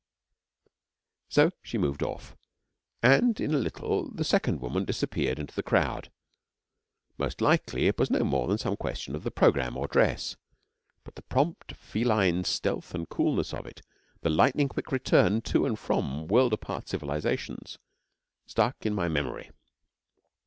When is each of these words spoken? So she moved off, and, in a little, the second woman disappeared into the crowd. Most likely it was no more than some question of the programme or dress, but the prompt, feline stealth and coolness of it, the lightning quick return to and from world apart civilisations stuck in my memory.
So 1.29 1.51
she 1.61 1.77
moved 1.77 2.01
off, 2.01 2.35
and, 3.03 3.39
in 3.39 3.53
a 3.53 3.59
little, 3.59 4.09
the 4.09 4.23
second 4.23 4.59
woman 4.59 4.83
disappeared 4.83 5.37
into 5.37 5.53
the 5.53 5.61
crowd. 5.61 6.09
Most 7.19 7.39
likely 7.39 7.85
it 7.85 7.99
was 7.99 8.09
no 8.09 8.23
more 8.23 8.47
than 8.47 8.57
some 8.57 8.75
question 8.75 9.13
of 9.15 9.21
the 9.23 9.29
programme 9.29 9.77
or 9.77 9.87
dress, 9.87 10.37
but 11.03 11.13
the 11.13 11.21
prompt, 11.21 11.73
feline 11.75 12.45
stealth 12.45 12.95
and 12.95 13.09
coolness 13.09 13.53
of 13.53 13.67
it, 13.67 13.83
the 14.21 14.31
lightning 14.31 14.69
quick 14.69 14.91
return 14.91 15.39
to 15.41 15.67
and 15.67 15.77
from 15.77 16.25
world 16.27 16.51
apart 16.53 16.89
civilisations 16.89 17.77
stuck 18.47 18.87
in 18.87 18.95
my 18.95 19.07
memory. 19.07 19.51